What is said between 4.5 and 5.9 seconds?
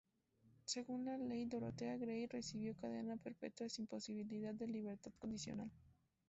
de libertad condicional.